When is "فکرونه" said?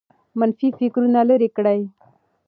0.79-1.19